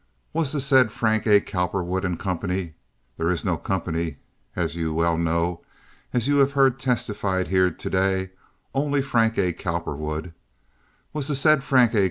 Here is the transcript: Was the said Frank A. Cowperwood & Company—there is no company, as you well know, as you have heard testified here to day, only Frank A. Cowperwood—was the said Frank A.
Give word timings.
Was 0.33 0.51
the 0.51 0.59
said 0.59 0.91
Frank 0.91 1.27
A. 1.27 1.39
Cowperwood 1.39 2.17
& 2.17 2.17
Company—there 2.17 3.29
is 3.29 3.45
no 3.45 3.55
company, 3.55 4.17
as 4.55 4.75
you 4.75 4.95
well 4.95 5.15
know, 5.15 5.61
as 6.11 6.27
you 6.27 6.37
have 6.37 6.53
heard 6.53 6.79
testified 6.79 7.49
here 7.49 7.69
to 7.69 7.87
day, 7.91 8.31
only 8.73 9.03
Frank 9.03 9.37
A. 9.37 9.53
Cowperwood—was 9.53 11.27
the 11.27 11.35
said 11.35 11.61
Frank 11.63 11.93
A. 11.93 11.99